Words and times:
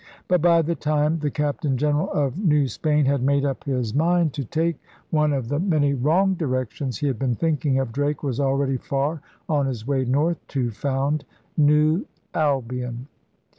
But, 0.27 0.41
by 0.41 0.63
the 0.63 0.73
time 0.73 1.19
the 1.19 1.29
Captain 1.29 1.77
General 1.77 2.09
of 2.09 2.35
New 2.35 2.67
Spain 2.67 3.05
had 3.05 3.21
made 3.21 3.45
up 3.45 3.63
his 3.65 3.73
13C 3.73 3.73
ELIZABETHAN 3.73 3.83
SEA 3.83 3.91
DOGS 3.91 3.95
mind 3.95 4.33
to 4.33 4.45
take 4.45 4.81
one 5.11 5.31
of 5.31 5.47
the 5.47 5.59
many 5.59 5.93
wrong 5.93 6.33
directions 6.33 6.97
he 6.97 7.05
had 7.05 7.19
been 7.19 7.35
thinking 7.35 7.77
of, 7.77 7.91
Drake 7.91 8.23
was 8.23 8.39
already 8.39 8.77
far 8.77 9.21
on 9.47 9.67
his 9.67 9.85
way 9.85 10.03
north 10.03 10.39
to 10.47 10.71
found 10.71 11.23
New 11.55 12.07
Albion. 12.33 13.09